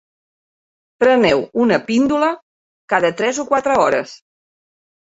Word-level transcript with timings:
Preneu 1.03 1.43
una 1.65 1.79
píndola 1.91 2.33
cada 2.95 3.17
tres 3.23 3.45
o 3.47 3.51
quatre 3.53 3.81
hores. 3.87 4.21